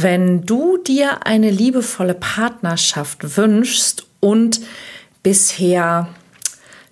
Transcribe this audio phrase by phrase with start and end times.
[0.00, 4.60] Wenn du dir eine liebevolle Partnerschaft wünschst und
[5.24, 6.08] bisher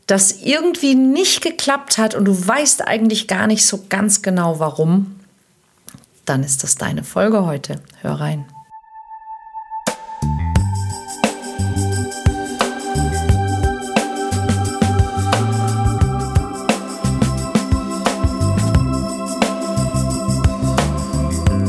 [0.08, 5.20] das irgendwie nicht geklappt hat und du weißt eigentlich gar nicht so ganz genau warum,
[6.24, 7.80] dann ist das deine Folge heute.
[8.00, 8.44] Hör rein.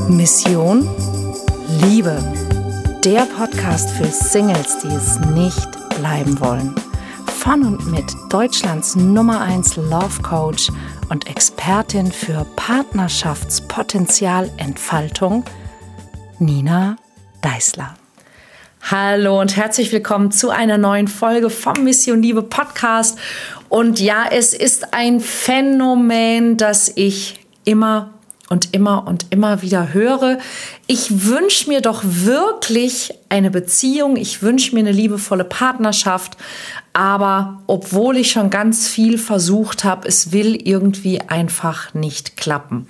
[0.10, 0.90] Mission
[1.82, 2.18] Liebe.
[3.04, 6.74] Der Podcast für Singles, die es nicht bleiben wollen.
[7.38, 10.72] Von und mit Deutschlands Nummer 1 Love Coach
[11.10, 15.46] und Expertin für Partnerschaftspotenzialentfaltung,
[16.40, 16.96] Nina
[17.44, 17.94] Deißler.
[18.82, 23.20] Hallo und herzlich willkommen zu einer neuen Folge vom Mission Liebe Podcast.
[23.70, 28.17] Und ja, es ist ein Phänomen, das ich immer
[28.50, 30.38] und immer und immer wieder höre.
[30.88, 36.38] Ich wünsche mir doch wirklich eine Beziehung, ich wünsche mir eine liebevolle Partnerschaft,
[36.94, 42.88] aber obwohl ich schon ganz viel versucht habe, es will irgendwie einfach nicht klappen.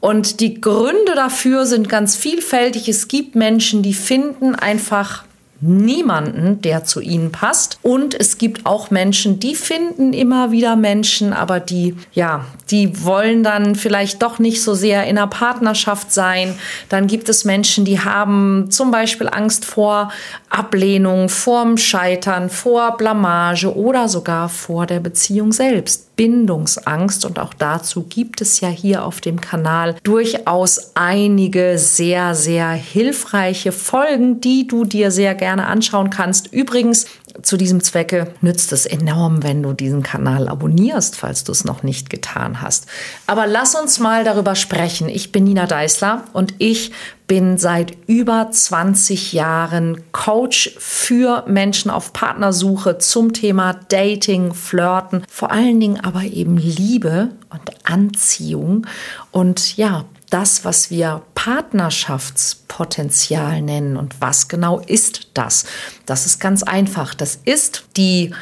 [0.00, 2.88] Und die Gründe dafür sind ganz vielfältig.
[2.88, 5.24] Es gibt Menschen, die finden einfach
[5.60, 7.78] niemanden, der zu ihnen passt.
[7.82, 13.42] Und es gibt auch Menschen, die finden immer wieder Menschen, aber die, ja, die wollen
[13.42, 16.58] dann vielleicht doch nicht so sehr in einer Partnerschaft sein.
[16.88, 20.10] Dann gibt es Menschen, die haben zum Beispiel Angst vor
[20.50, 26.05] Ablehnung, vorm Scheitern, vor Blamage oder sogar vor der Beziehung selbst.
[26.16, 32.70] Bindungsangst und auch dazu gibt es ja hier auf dem Kanal durchaus einige sehr, sehr
[32.70, 36.52] hilfreiche Folgen, die du dir sehr gerne anschauen kannst.
[36.52, 37.06] Übrigens,
[37.42, 41.82] zu diesem Zwecke nützt es enorm, wenn du diesen Kanal abonnierst, falls du es noch
[41.82, 42.86] nicht getan hast.
[43.26, 45.08] Aber lass uns mal darüber sprechen.
[45.08, 46.92] Ich bin Nina Deißler und ich
[47.26, 55.50] bin seit über 20 Jahren Coach für Menschen auf Partnersuche zum Thema Dating, Flirten, vor
[55.50, 58.86] allen Dingen aber eben Liebe und Anziehung.
[59.32, 63.96] Und ja, das, was wir Partnerschaftspotenzial nennen.
[63.96, 65.64] Und was genau ist das?
[66.04, 67.14] Das ist ganz einfach.
[67.14, 68.34] Das ist die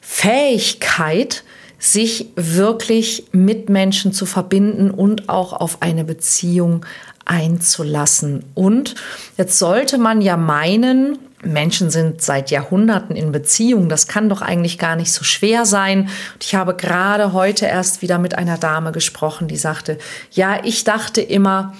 [0.00, 1.44] Fähigkeit,
[1.78, 6.86] sich wirklich mit Menschen zu verbinden und auch auf eine Beziehung
[7.24, 8.44] einzulassen.
[8.54, 8.94] Und
[9.36, 13.88] jetzt sollte man ja meinen, Menschen sind seit Jahrhunderten in Beziehung.
[13.88, 16.02] Das kann doch eigentlich gar nicht so schwer sein.
[16.34, 19.98] Und ich habe gerade heute erst wieder mit einer Dame gesprochen, die sagte,
[20.30, 21.74] ja, ich dachte immer,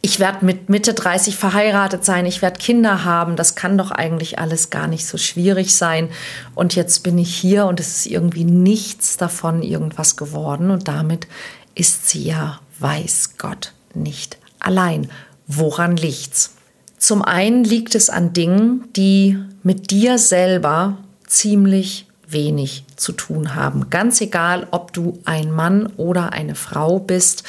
[0.00, 4.38] ich werde mit Mitte 30 verheiratet sein, ich werde Kinder haben, das kann doch eigentlich
[4.38, 6.08] alles gar nicht so schwierig sein.
[6.54, 10.70] Und jetzt bin ich hier und es ist irgendwie nichts davon irgendwas geworden.
[10.70, 11.26] Und damit
[11.74, 15.10] ist sie ja, weiß Gott, nicht allein.
[15.48, 16.57] Woran liegt's?
[16.98, 23.90] Zum einen liegt es an Dingen, die mit dir selber ziemlich wenig zu tun haben.
[23.90, 27.42] Ganz egal, ob du ein Mann oder eine Frau bist.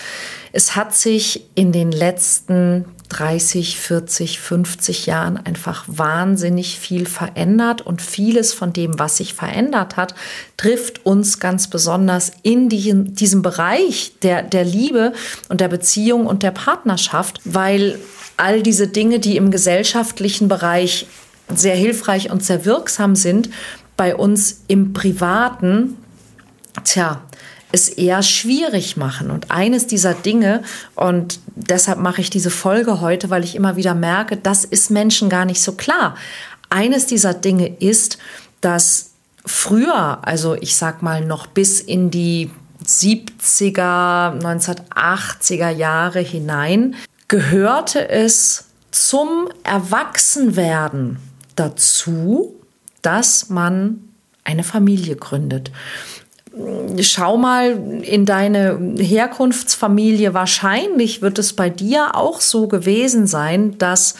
[0.52, 8.02] Es hat sich in den letzten 30, 40, 50 Jahren einfach wahnsinnig viel verändert und
[8.02, 10.14] vieles von dem, was sich verändert hat,
[10.58, 15.14] trifft uns ganz besonders in die, diesem Bereich der, der Liebe
[15.50, 17.98] und der Beziehung und der Partnerschaft, weil
[18.38, 21.08] all diese Dinge, die im gesellschaftlichen Bereich
[21.54, 23.50] sehr hilfreich und sehr wirksam sind,
[24.00, 25.98] bei uns im Privaten,
[26.86, 27.22] tja,
[27.74, 29.30] es eher schwierig machen.
[29.30, 30.64] Und eines dieser Dinge,
[30.96, 35.28] und deshalb mache ich diese Folge heute, weil ich immer wieder merke, das ist Menschen
[35.28, 36.16] gar nicht so klar.
[36.70, 38.20] Eines dieser Dinge ist,
[38.62, 39.10] dass
[39.46, 42.52] früher, also ich sag mal noch bis in die
[42.86, 46.96] 70er, 1980er Jahre hinein,
[47.28, 51.18] gehörte es zum Erwachsenwerden
[51.58, 52.59] dazu,
[53.02, 54.02] dass man
[54.44, 55.72] eine Familie gründet.
[57.02, 60.34] Schau mal in deine Herkunftsfamilie.
[60.34, 64.16] Wahrscheinlich wird es bei dir auch so gewesen sein, dass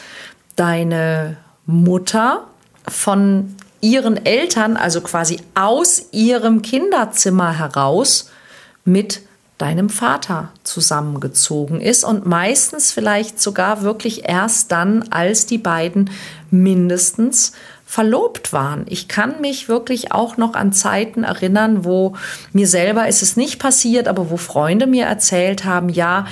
[0.56, 2.46] deine Mutter
[2.86, 8.30] von ihren Eltern, also quasi aus ihrem Kinderzimmer heraus,
[8.84, 9.22] mit
[9.58, 16.10] deinem Vater zusammengezogen ist und meistens vielleicht sogar wirklich erst dann, als die beiden
[16.50, 17.52] mindestens
[17.90, 18.84] verlobt waren.
[18.88, 22.14] Ich kann mich wirklich auch noch an Zeiten erinnern, wo
[22.52, 26.24] mir selber ist es nicht passiert, aber wo Freunde mir erzählt haben, ja,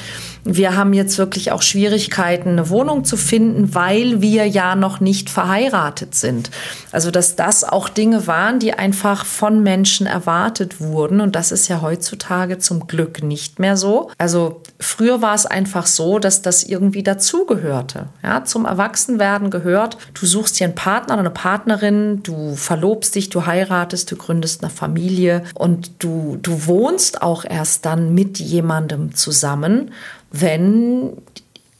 [0.49, 5.29] wir haben jetzt wirklich auch Schwierigkeiten, eine Wohnung zu finden, weil wir ja noch nicht
[5.29, 6.51] verheiratet sind.
[6.91, 11.21] Also, dass das auch Dinge waren, die einfach von Menschen erwartet wurden.
[11.21, 14.11] Und das ist ja heutzutage zum Glück nicht mehr so.
[14.17, 18.07] Also, früher war es einfach so, dass das irgendwie dazugehörte.
[18.23, 23.29] Ja, zum Erwachsenwerden gehört, du suchst dir einen Partner oder eine Partnerin, du verlobst dich,
[23.29, 29.15] du heiratest, du gründest eine Familie und du, du wohnst auch erst dann mit jemandem
[29.15, 29.91] zusammen
[30.41, 31.17] wenn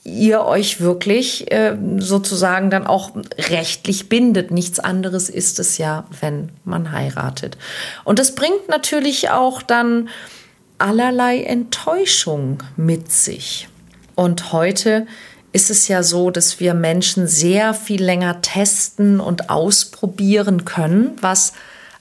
[0.05, 3.13] ihr euch wirklich äh, sozusagen dann auch
[3.51, 4.51] rechtlich bindet.
[4.51, 7.59] Nichts anderes ist es ja, wenn man heiratet.
[8.05, 10.09] Und das bringt natürlich auch dann
[10.79, 13.69] allerlei Enttäuschung mit sich.
[14.15, 15.07] Und heute
[15.53, 21.53] ist es ja so, dass wir Menschen sehr viel länger testen und ausprobieren können, was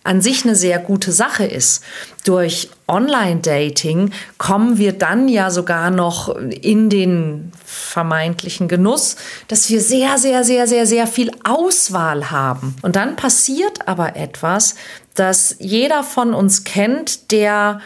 [0.08, 1.84] an sich eine sehr gute Sache ist.
[2.24, 9.18] Durch Online-Dating kommen wir dann ja sogar noch in den vermeintlichen Genuss,
[9.50, 12.76] dass wir sehr, sehr, sehr, sehr, sehr viel Auswahl haben.
[12.82, 14.76] Und dann passiert aber etwas,
[15.16, 17.82] das jeder von uns kennt, der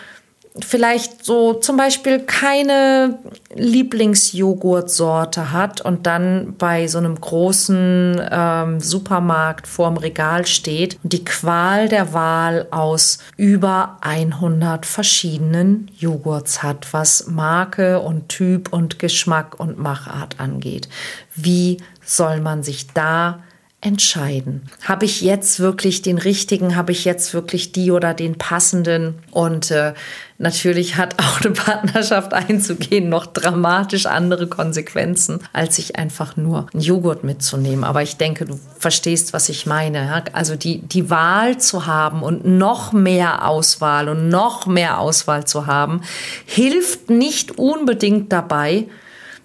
[0.60, 3.20] vielleicht so zum Beispiel keine
[3.56, 11.24] Lieblingsjoghurtsorte hat und dann bei so einem großen ähm, Supermarkt vorm Regal steht und die
[11.24, 19.58] Qual der Wahl aus über 100 verschiedenen Joghurts hat, was Marke und Typ und Geschmack
[19.58, 20.90] und Machart angeht.
[21.34, 23.42] Wie soll man sich da
[23.82, 24.62] entscheiden.
[24.84, 29.16] Habe ich jetzt wirklich den richtigen, habe ich jetzt wirklich die oder den passenden?
[29.32, 29.96] Und äh,
[30.38, 36.84] natürlich hat auch eine Partnerschaft einzugehen noch dramatisch andere Konsequenzen, als sich einfach nur einen
[36.84, 37.84] Joghurt mitzunehmen.
[37.84, 40.24] Aber ich denke, du verstehst, was ich meine.
[40.34, 45.66] Also die, die Wahl zu haben und noch mehr Auswahl und noch mehr Auswahl zu
[45.66, 46.02] haben,
[46.46, 48.86] hilft nicht unbedingt dabei,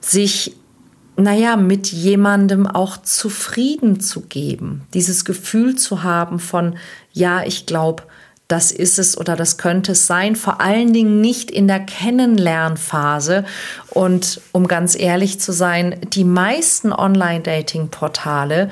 [0.01, 0.55] sich
[1.17, 4.87] naja, mit jemandem auch zufrieden zu geben.
[4.95, 6.77] Dieses Gefühl zu haben von,
[7.13, 8.05] ja, ich glaube,
[8.49, 10.37] das ist es oder das könnte es sein.
[10.37, 13.45] Vor allen Dingen nicht in der Kennenlernphase.
[13.91, 18.71] Und um ganz ehrlich zu sein, die meisten Online-Dating-Portale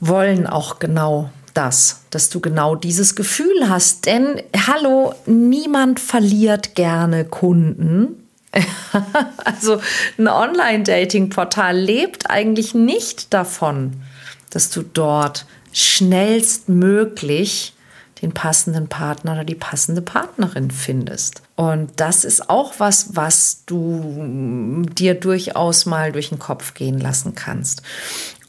[0.00, 4.06] wollen auch genau das, dass du genau dieses Gefühl hast.
[4.06, 8.21] Denn, hallo, niemand verliert gerne Kunden.
[9.44, 9.80] also
[10.18, 14.02] ein Online-Dating-Portal lebt eigentlich nicht davon,
[14.50, 17.74] dass du dort schnellstmöglich
[18.20, 21.42] den passenden Partner oder die passende Partnerin findest.
[21.56, 27.34] Und das ist auch was, was du dir durchaus mal durch den Kopf gehen lassen
[27.34, 27.82] kannst.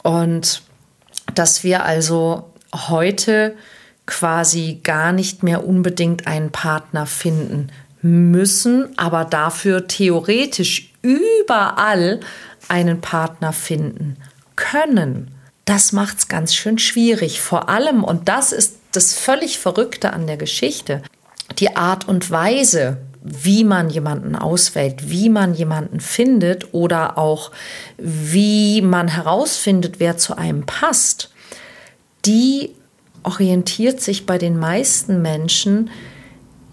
[0.04, 0.62] Und
[1.34, 3.56] dass wir also heute
[4.06, 7.70] quasi gar nicht mehr unbedingt einen Partner finden
[8.04, 12.20] müssen, aber dafür theoretisch überall
[12.68, 14.18] einen Partner finden
[14.56, 15.30] können.
[15.64, 17.40] Das macht es ganz schön schwierig.
[17.40, 21.02] Vor allem, und das ist das völlig Verrückte an der Geschichte,
[21.58, 27.52] die Art und Weise, wie man jemanden auswählt, wie man jemanden findet oder auch
[27.96, 31.30] wie man herausfindet, wer zu einem passt,
[32.26, 32.72] die
[33.22, 35.88] orientiert sich bei den meisten Menschen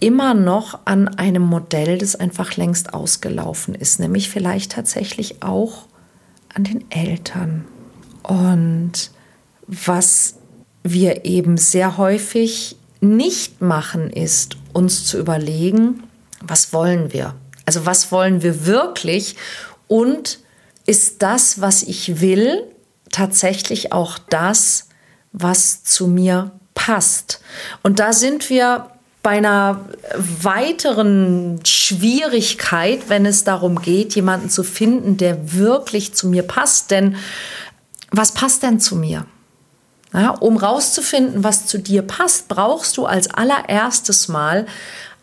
[0.01, 5.86] immer noch an einem Modell, das einfach längst ausgelaufen ist, nämlich vielleicht tatsächlich auch
[6.53, 7.65] an den Eltern.
[8.24, 9.12] Und
[9.68, 10.36] was
[10.83, 16.04] wir eben sehr häufig nicht machen, ist uns zu überlegen,
[16.42, 17.36] was wollen wir?
[17.65, 19.36] Also was wollen wir wirklich?
[19.88, 20.39] Und
[20.86, 22.63] ist das, was ich will,
[23.12, 24.90] tatsächlich auch das,
[25.31, 27.42] was zu mir passt?
[27.83, 28.91] Und da sind wir
[29.23, 29.85] bei einer
[30.16, 36.92] weiteren Schwierigkeit, wenn es darum geht, jemanden zu finden, der wirklich zu mir passt.
[36.92, 37.16] Denn
[38.09, 39.25] was passt denn zu mir?
[40.13, 44.66] Ja, um rauszufinden, was zu dir passt, brauchst du als allererstes Mal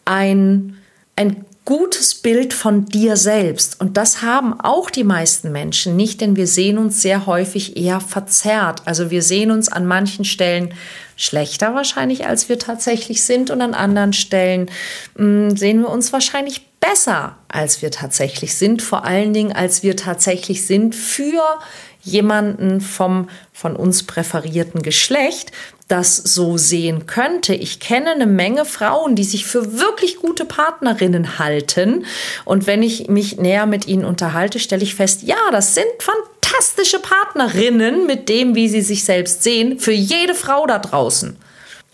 [0.04, 0.78] ein,
[1.18, 3.78] ein gutes Bild von dir selbst.
[3.80, 8.00] Und das haben auch die meisten Menschen nicht, denn wir sehen uns sehr häufig eher
[8.00, 8.82] verzerrt.
[8.86, 10.72] Also wir sehen uns an manchen Stellen
[11.16, 13.50] schlechter wahrscheinlich, als wir tatsächlich sind.
[13.50, 14.70] Und an anderen Stellen
[15.16, 18.80] mh, hm, sehen wir uns wahrscheinlich besser, als wir tatsächlich sind.
[18.80, 21.42] Vor allen Dingen, als wir tatsächlich sind für
[22.00, 25.52] jemanden vom von uns präferierten Geschlecht
[25.88, 27.54] das so sehen könnte.
[27.54, 32.04] Ich kenne eine Menge Frauen, die sich für wirklich gute Partnerinnen halten.
[32.44, 36.98] Und wenn ich mich näher mit ihnen unterhalte, stelle ich fest, ja, das sind fantastische
[36.98, 41.36] Partnerinnen mit dem, wie sie sich selbst sehen, für jede Frau da draußen.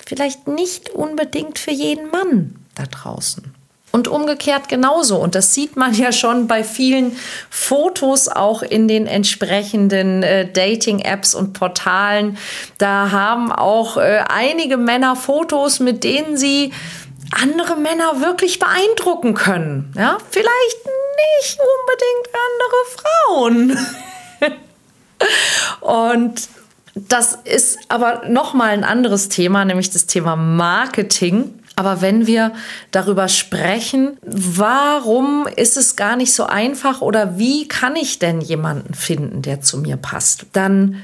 [0.04, 3.53] Vielleicht nicht unbedingt für jeden Mann da draußen.
[3.94, 5.18] Und umgekehrt genauso.
[5.18, 7.16] Und das sieht man ja schon bei vielen
[7.48, 12.36] Fotos auch in den entsprechenden äh, Dating-Apps und Portalen.
[12.78, 16.72] Da haben auch äh, einige Männer Fotos, mit denen sie
[17.40, 19.94] andere Männer wirklich beeindrucken können.
[19.96, 20.78] Ja, vielleicht
[21.36, 23.78] nicht unbedingt andere
[24.40, 24.58] Frauen.
[25.80, 26.48] Und
[26.96, 31.60] das ist aber noch mal ein anderes Thema, nämlich das Thema Marketing.
[31.76, 32.52] Aber wenn wir
[32.92, 38.94] darüber sprechen, warum ist es gar nicht so einfach oder wie kann ich denn jemanden
[38.94, 41.02] finden, der zu mir passt, dann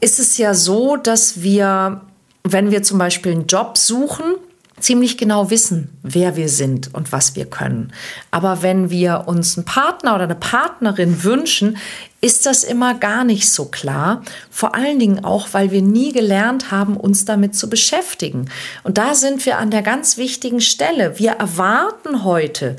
[0.00, 2.02] ist es ja so, dass wir,
[2.42, 4.34] wenn wir zum Beispiel einen Job suchen,
[4.78, 7.92] ziemlich genau wissen, wer wir sind und was wir können.
[8.30, 11.76] Aber wenn wir uns einen Partner oder eine Partnerin wünschen,
[12.20, 14.22] ist das immer gar nicht so klar.
[14.50, 18.50] Vor allen Dingen auch, weil wir nie gelernt haben, uns damit zu beschäftigen.
[18.82, 21.18] Und da sind wir an der ganz wichtigen Stelle.
[21.18, 22.76] Wir erwarten heute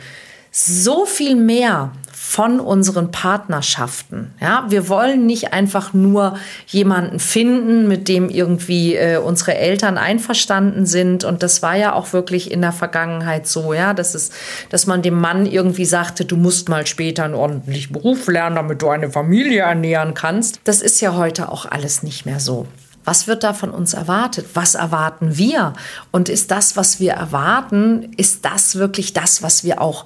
[0.51, 1.93] so viel mehr
[2.31, 4.33] von unseren Partnerschaften.
[4.39, 10.85] Ja, wir wollen nicht einfach nur jemanden finden, mit dem irgendwie äh, unsere Eltern einverstanden
[10.85, 11.25] sind.
[11.25, 14.31] Und das war ja auch wirklich in der Vergangenheit so, ja, dass es,
[14.69, 18.81] dass man dem Mann irgendwie sagte, du musst mal später einen ordentlichen Beruf lernen, damit
[18.81, 20.61] du eine Familie ernähren kannst.
[20.63, 22.65] Das ist ja heute auch alles nicht mehr so.
[23.03, 24.45] Was wird da von uns erwartet?
[24.53, 25.73] Was erwarten wir?
[26.11, 30.05] Und ist das, was wir erwarten, ist das wirklich das, was wir auch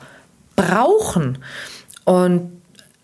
[0.56, 1.38] brauchen?
[2.06, 2.62] Und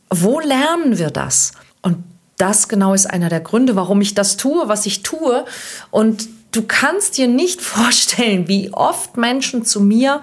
[0.09, 1.51] wo lernen wir das?
[1.81, 2.03] Und
[2.37, 5.45] das genau ist einer der Gründe, warum ich das tue, was ich tue.
[5.89, 10.21] Und du kannst dir nicht vorstellen, wie oft Menschen zu mir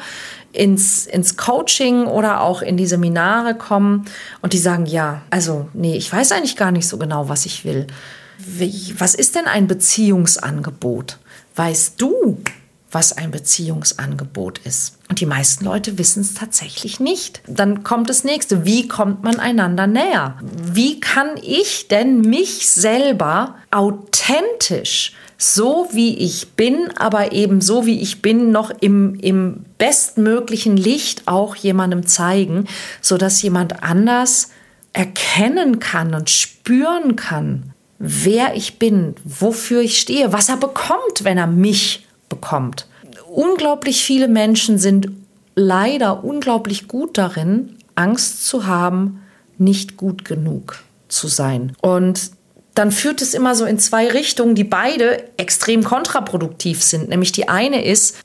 [0.52, 4.06] ins, ins Coaching oder auch in die Seminare kommen
[4.40, 7.64] und die sagen, ja, also nee, ich weiß eigentlich gar nicht so genau, was ich
[7.64, 7.87] will.
[8.38, 11.18] Wie, was ist denn ein Beziehungsangebot?
[11.54, 12.38] Weißt du,
[12.90, 14.99] was ein Beziehungsangebot ist.
[15.09, 17.42] Und die meisten Leute wissen es tatsächlich nicht.
[17.47, 18.64] Dann kommt das nächste.
[18.64, 20.38] Wie kommt man einander näher?
[20.42, 28.00] Wie kann ich denn mich selber authentisch, so wie ich bin, aber eben so wie
[28.00, 32.66] ich bin, noch im, im bestmöglichen Licht auch jemandem zeigen,
[33.00, 34.50] sodass jemand anders
[34.92, 41.38] erkennen kann und spüren kann, wer ich bin, wofür ich stehe, was er bekommt, wenn
[41.38, 42.87] er mich bekommt.
[43.28, 45.08] Unglaublich viele Menschen sind
[45.54, 49.23] leider unglaublich gut darin, Angst zu haben,
[49.58, 51.75] nicht gut genug zu sein.
[51.80, 52.30] Und
[52.75, 57.08] dann führt es immer so in zwei Richtungen, die beide extrem kontraproduktiv sind.
[57.08, 58.16] Nämlich die eine ist,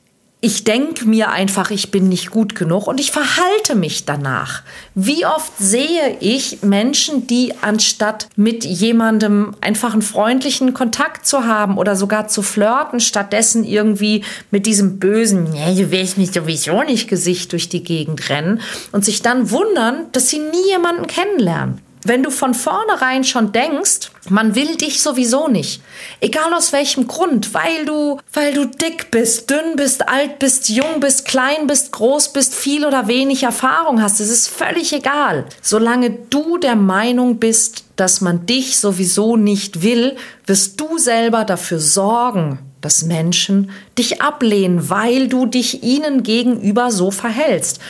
[0.44, 4.62] ich denke mir einfach, ich bin nicht gut genug und ich verhalte mich danach.
[4.94, 11.78] Wie oft sehe ich Menschen, die anstatt mit jemandem einfach einen freundlichen Kontakt zu haben
[11.78, 17.08] oder sogar zu flirten, stattdessen irgendwie mit diesem bösen, nee, du willst mich sowieso nicht
[17.08, 18.60] Gesicht durch die Gegend rennen
[18.92, 21.80] und sich dann wundern, dass sie nie jemanden kennenlernen.
[22.06, 25.80] Wenn du von vornherein schon denkst, man will dich sowieso nicht,
[26.20, 31.00] egal aus welchem Grund, weil du, weil du dick bist, dünn bist, alt bist, jung
[31.00, 35.46] bist, klein bist, groß bist, viel oder wenig Erfahrung hast, es ist völlig egal.
[35.62, 41.78] Solange du der Meinung bist, dass man dich sowieso nicht will, wirst du selber dafür
[41.78, 47.80] sorgen, dass Menschen dich ablehnen, weil du dich ihnen gegenüber so verhältst.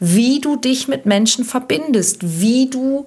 [0.00, 3.06] Wie du dich mit Menschen verbindest, wie du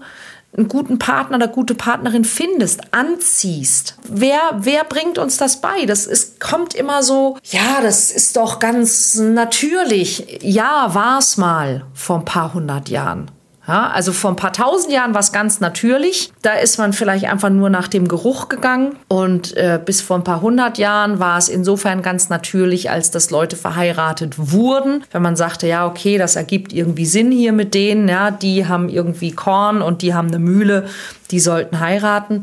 [0.55, 3.95] einen guten Partner oder gute Partnerin findest, anziehst.
[4.07, 5.85] Wer, wer bringt uns das bei?
[5.85, 10.39] Das ist, kommt immer so, ja, das ist doch ganz natürlich.
[10.41, 13.31] Ja, war's mal vor ein paar hundert Jahren.
[13.65, 16.33] Ja, also vor ein paar tausend Jahren war es ganz natürlich.
[16.41, 18.97] Da ist man vielleicht einfach nur nach dem Geruch gegangen.
[19.07, 23.29] Und äh, bis vor ein paar hundert Jahren war es insofern ganz natürlich, als dass
[23.29, 25.05] Leute verheiratet wurden.
[25.11, 28.09] Wenn man sagte, ja, okay, das ergibt irgendwie Sinn hier mit denen.
[28.09, 30.89] Ja, die haben irgendwie Korn und die haben eine Mühle.
[31.31, 32.41] Die sollten heiraten.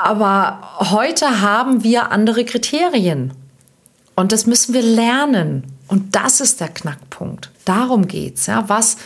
[0.00, 3.32] Aber heute haben wir andere Kriterien.
[4.14, 5.64] Und das müssen wir lernen.
[5.88, 7.50] Und das ist der Knackpunkt.
[7.64, 8.46] Darum geht's.
[8.46, 8.96] Ja, was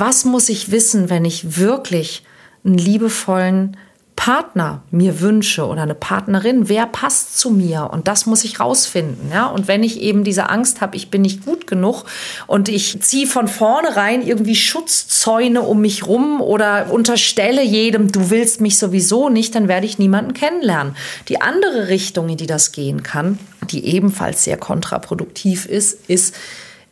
[0.00, 2.22] was muss ich wissen, wenn ich wirklich
[2.64, 3.76] einen liebevollen
[4.16, 7.88] Partner mir wünsche oder eine Partnerin, wer passt zu mir?
[7.90, 9.30] Und das muss ich rausfinden.
[9.32, 9.46] Ja?
[9.46, 12.04] Und wenn ich eben diese Angst habe, ich bin nicht gut genug
[12.46, 18.60] und ich ziehe von vornherein irgendwie Schutzzäune um mich rum oder unterstelle jedem, du willst
[18.60, 20.96] mich sowieso nicht, dann werde ich niemanden kennenlernen.
[21.28, 23.38] Die andere Richtung, in die das gehen kann,
[23.70, 26.34] die ebenfalls sehr kontraproduktiv ist, ist,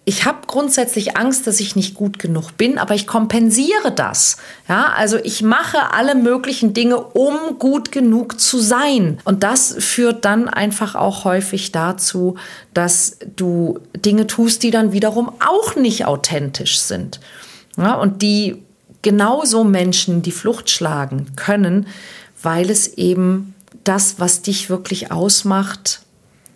[0.09, 4.39] ich habe grundsätzlich Angst, dass ich nicht gut genug bin, aber ich kompensiere das.
[4.67, 9.21] Ja, also ich mache alle möglichen Dinge, um gut genug zu sein.
[9.25, 12.37] Und das führt dann einfach auch häufig dazu,
[12.73, 17.21] dass du Dinge tust, die dann wiederum auch nicht authentisch sind.
[17.77, 18.63] Ja, und die
[19.03, 21.87] genauso Menschen die Flucht schlagen können,
[22.43, 26.01] weil es eben das, was dich wirklich ausmacht,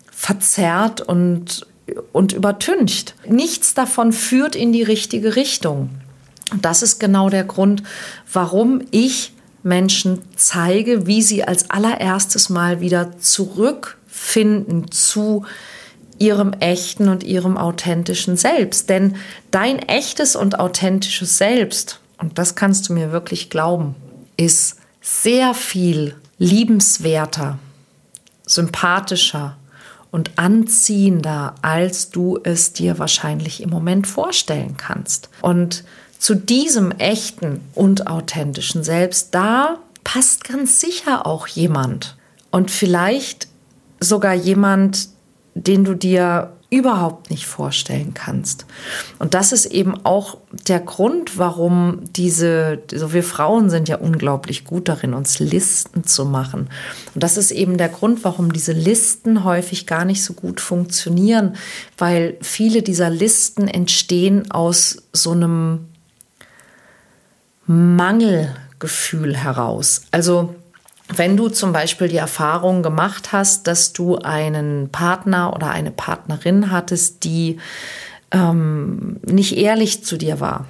[0.09, 1.67] verzerrt und
[2.11, 3.15] und übertüncht.
[3.27, 5.89] Nichts davon führt in die richtige Richtung.
[6.51, 7.83] Und das ist genau der Grund,
[8.31, 15.45] warum ich Menschen zeige, wie sie als allererstes mal wieder zurückfinden zu
[16.19, 18.89] ihrem echten und ihrem authentischen Selbst.
[18.89, 19.15] Denn
[19.51, 23.95] dein echtes und authentisches Selbst, und das kannst du mir wirklich glauben,
[24.37, 27.57] ist sehr viel liebenswerter,
[28.45, 29.57] sympathischer,
[30.13, 35.27] und anziehender, als du es dir wahrscheinlich im Moment vorstellen kannst.
[35.41, 35.83] Und
[36.19, 42.15] zu diesem echten und authentischen Selbst, da passt ganz sicher auch jemand.
[42.51, 43.47] Und vielleicht
[43.99, 45.09] sogar jemand,
[45.55, 48.65] den du dir überhaupt nicht vorstellen kannst.
[49.19, 50.37] Und das ist eben auch
[50.67, 56.25] der Grund, warum diese, so wir Frauen sind ja unglaublich gut darin, uns Listen zu
[56.25, 56.69] machen.
[57.13, 61.55] Und das ist eben der Grund, warum diese Listen häufig gar nicht so gut funktionieren,
[61.99, 65.89] weil viele dieser Listen entstehen aus so einem
[67.67, 70.01] Mangelgefühl heraus.
[70.09, 70.55] Also
[71.17, 76.71] wenn du zum Beispiel die Erfahrung gemacht hast, dass du einen Partner oder eine Partnerin
[76.71, 77.59] hattest, die
[78.31, 80.65] ähm, nicht ehrlich zu dir war,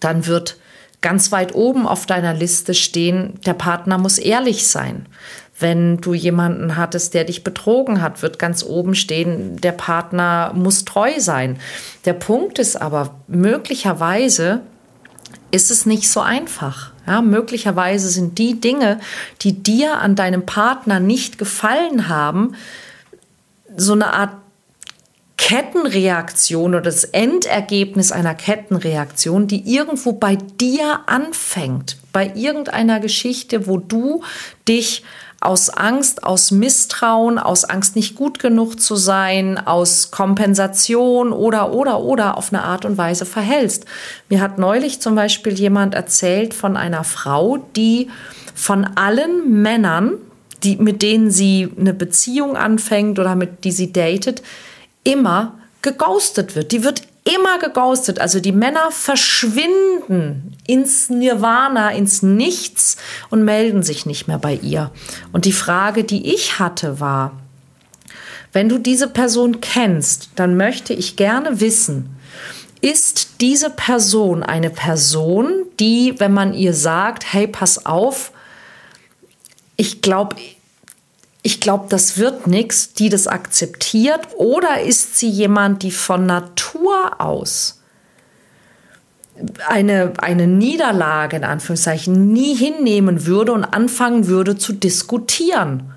[0.00, 0.58] dann wird
[1.00, 5.06] ganz weit oben auf deiner Liste stehen, der Partner muss ehrlich sein.
[5.58, 10.84] Wenn du jemanden hattest, der dich betrogen hat, wird ganz oben stehen, der Partner muss
[10.84, 11.58] treu sein.
[12.04, 14.60] Der Punkt ist aber, möglicherweise
[15.50, 16.92] ist es nicht so einfach.
[17.06, 19.00] Ja, möglicherweise sind die Dinge,
[19.42, 22.56] die dir an deinem Partner nicht gefallen haben,
[23.76, 24.32] so eine Art
[25.36, 33.76] Kettenreaktion oder das Endergebnis einer Kettenreaktion, die irgendwo bei dir anfängt, bei irgendeiner Geschichte, wo
[33.76, 34.22] du
[34.66, 35.04] dich
[35.46, 42.00] aus Angst, aus Misstrauen, aus Angst nicht gut genug zu sein, aus Kompensation oder, oder,
[42.00, 43.84] oder auf eine Art und Weise verhältst.
[44.28, 48.10] Mir hat neulich zum Beispiel jemand erzählt von einer Frau, die
[48.56, 50.14] von allen Männern,
[50.64, 54.42] die, mit denen sie eine Beziehung anfängt oder mit die sie datet,
[55.04, 56.72] immer geghostet wird.
[56.72, 58.20] Die wird immer geghostet.
[58.20, 62.96] Also die Männer verschwinden ins Nirvana, ins Nichts
[63.30, 64.90] und melden sich nicht mehr bei ihr.
[65.32, 67.32] Und die Frage, die ich hatte, war,
[68.52, 72.16] wenn du diese Person kennst, dann möchte ich gerne wissen,
[72.80, 78.32] ist diese Person eine Person, die, wenn man ihr sagt, hey, pass auf,
[79.76, 80.36] ich glaube,
[81.46, 84.18] ich glaube, das wird nichts, die das akzeptiert?
[84.36, 87.82] Oder ist sie jemand, die von Natur aus
[89.68, 95.94] eine, eine Niederlage in Anführungszeichen nie hinnehmen würde und anfangen würde zu diskutieren?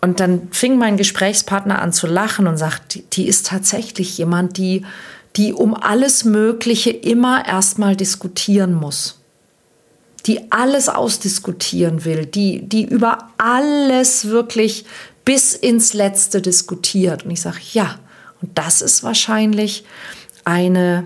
[0.00, 4.56] Und dann fing mein Gesprächspartner an zu lachen und sagt, die, die ist tatsächlich jemand,
[4.56, 4.86] die,
[5.34, 9.23] die um alles Mögliche immer erstmal diskutieren muss
[10.26, 14.84] die alles ausdiskutieren will, die, die über alles wirklich
[15.24, 17.24] bis ins Letzte diskutiert.
[17.24, 17.98] Und ich sage, ja,
[18.40, 19.84] und das ist wahrscheinlich
[20.44, 21.04] eine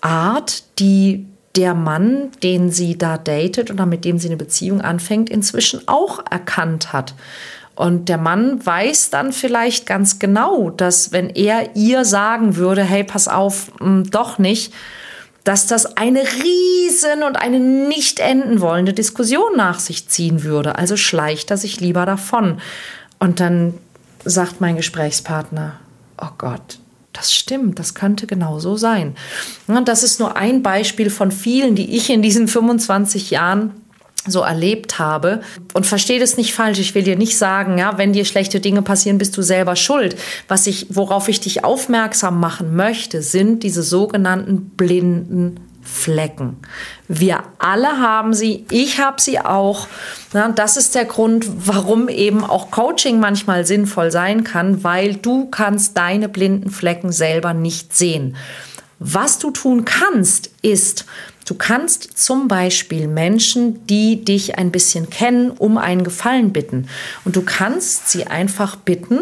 [0.00, 5.28] Art, die der Mann, den sie da datet oder mit dem sie eine Beziehung anfängt,
[5.30, 7.14] inzwischen auch erkannt hat.
[7.74, 13.04] Und der Mann weiß dann vielleicht ganz genau, dass wenn er ihr sagen würde, hey,
[13.04, 14.72] pass auf, hm, doch nicht,
[15.44, 20.76] dass das eine riesen und eine nicht enden wollende Diskussion nach sich ziehen würde.
[20.76, 22.60] Also schleicht er sich lieber davon.
[23.18, 23.74] Und dann
[24.24, 25.74] sagt mein Gesprächspartner,
[26.20, 26.78] oh Gott,
[27.12, 29.16] das stimmt, das könnte genau so sein.
[29.66, 33.72] Und das ist nur ein Beispiel von vielen, die ich in diesen 25 Jahren
[34.30, 35.40] so erlebt habe.
[35.74, 36.78] Und verstehe das nicht falsch.
[36.78, 40.16] Ich will dir nicht sagen, ja, wenn dir schlechte Dinge passieren, bist du selber schuld.
[40.48, 46.58] Was ich, worauf ich dich aufmerksam machen möchte, sind diese sogenannten blinden Flecken.
[47.08, 49.88] Wir alle haben sie, ich habe sie auch.
[50.34, 55.46] Ja, das ist der Grund, warum eben auch Coaching manchmal sinnvoll sein kann, weil du
[55.46, 58.36] kannst deine blinden Flecken selber nicht sehen.
[58.98, 61.04] Was du tun kannst, ist,
[61.48, 66.90] Du kannst zum Beispiel Menschen, die dich ein bisschen kennen, um einen Gefallen bitten.
[67.24, 69.20] Und du kannst sie einfach bitten,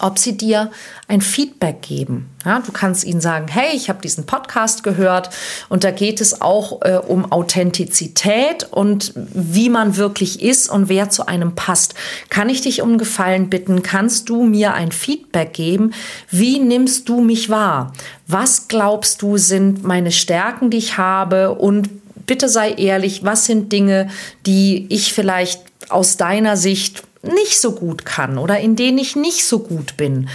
[0.00, 0.72] ob sie dir
[1.06, 2.28] ein Feedback geben.
[2.44, 5.30] Ja, du kannst ihnen sagen, hey, ich habe diesen Podcast gehört
[5.68, 11.08] und da geht es auch äh, um Authentizität und wie man wirklich ist und wer
[11.10, 11.94] zu einem passt.
[12.30, 13.84] Kann ich dich um Gefallen bitten?
[13.84, 15.92] Kannst du mir ein Feedback geben?
[16.30, 17.92] Wie nimmst du mich wahr?
[18.26, 21.54] Was glaubst du sind meine Stärken, die ich habe?
[21.54, 21.90] Und
[22.26, 24.10] bitte sei ehrlich, was sind Dinge,
[24.46, 29.44] die ich vielleicht aus deiner Sicht nicht so gut kann oder in denen ich nicht
[29.44, 30.28] so gut bin.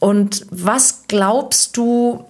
[0.00, 2.24] Und was glaubst du,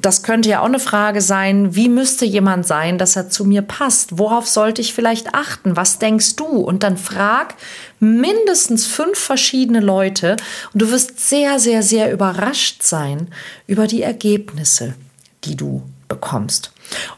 [0.00, 3.62] das könnte ja auch eine Frage sein, wie müsste jemand sein, dass er zu mir
[3.62, 4.18] passt?
[4.18, 5.76] Worauf sollte ich vielleicht achten?
[5.76, 6.46] Was denkst du?
[6.46, 7.54] Und dann frag
[8.00, 10.36] mindestens fünf verschiedene Leute
[10.72, 13.28] und du wirst sehr, sehr, sehr überrascht sein
[13.66, 14.94] über die Ergebnisse,
[15.44, 16.72] die du bekommst.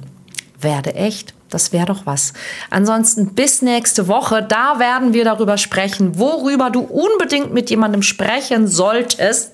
[0.61, 1.35] Werde echt.
[1.50, 2.32] Das wäre doch was.
[2.70, 4.42] Ansonsten bis nächste Woche.
[4.42, 9.51] Da werden wir darüber sprechen, worüber du unbedingt mit jemandem sprechen solltest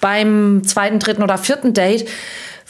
[0.00, 2.08] beim zweiten, dritten oder vierten Date,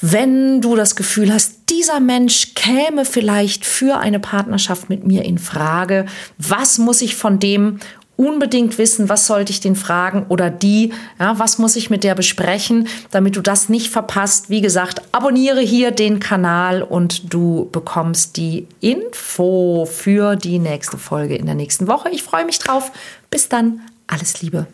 [0.01, 5.39] wenn du das Gefühl hast, dieser Mensch käme vielleicht für eine Partnerschaft mit mir in
[5.39, 6.07] Frage.
[6.37, 7.79] Was muss ich von dem
[8.17, 12.15] unbedingt wissen, was sollte ich den fragen oder die, ja, was muss ich mit der
[12.15, 14.51] besprechen, damit du das nicht verpasst.
[14.51, 21.37] Wie gesagt, abonniere hier den Kanal und du bekommst die Info für die nächste Folge
[21.37, 22.11] in der nächsten Woche.
[22.11, 22.93] Ich freue mich drauf.
[23.31, 24.67] Bis dann, alles Liebe.